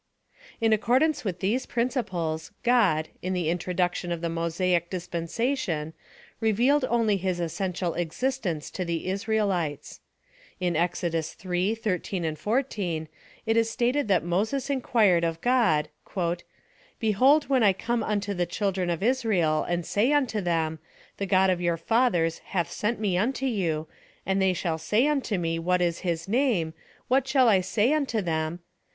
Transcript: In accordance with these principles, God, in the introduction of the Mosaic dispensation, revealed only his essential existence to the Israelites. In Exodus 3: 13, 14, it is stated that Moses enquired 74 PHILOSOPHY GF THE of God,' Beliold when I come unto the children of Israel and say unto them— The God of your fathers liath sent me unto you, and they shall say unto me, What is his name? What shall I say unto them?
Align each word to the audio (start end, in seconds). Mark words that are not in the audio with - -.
In 0.59 0.73
accordance 0.73 1.23
with 1.23 1.41
these 1.41 1.67
principles, 1.67 2.51
God, 2.63 3.09
in 3.21 3.33
the 3.33 3.51
introduction 3.51 4.11
of 4.11 4.21
the 4.21 4.29
Mosaic 4.29 4.89
dispensation, 4.89 5.93
revealed 6.39 6.85
only 6.89 7.17
his 7.17 7.39
essential 7.39 7.93
existence 7.93 8.71
to 8.71 8.83
the 8.83 9.07
Israelites. 9.09 9.99
In 10.59 10.75
Exodus 10.75 11.35
3: 11.35 11.75
13, 11.75 12.35
14, 12.35 13.09
it 13.45 13.55
is 13.55 13.69
stated 13.69 14.07
that 14.07 14.23
Moses 14.23 14.71
enquired 14.71 15.21
74 15.21 15.21
PHILOSOPHY 15.21 15.39
GF 15.39 15.41
THE 15.43 15.51
of 15.51 16.09
God,' 16.09 16.43
Beliold 16.99 17.43
when 17.47 17.61
I 17.61 17.71
come 17.71 18.01
unto 18.03 18.33
the 18.33 18.47
children 18.47 18.89
of 18.89 19.03
Israel 19.03 19.63
and 19.69 19.85
say 19.85 20.11
unto 20.11 20.41
them— 20.41 20.79
The 21.17 21.27
God 21.27 21.51
of 21.51 21.61
your 21.61 21.77
fathers 21.77 22.41
liath 22.53 22.71
sent 22.71 22.99
me 22.99 23.19
unto 23.19 23.45
you, 23.45 23.87
and 24.25 24.41
they 24.41 24.53
shall 24.53 24.79
say 24.79 25.05
unto 25.05 25.37
me, 25.37 25.59
What 25.59 25.79
is 25.79 25.99
his 25.99 26.27
name? 26.27 26.73
What 27.07 27.27
shall 27.27 27.47
I 27.47 27.61
say 27.61 27.93
unto 27.93 28.23
them? 28.23 28.61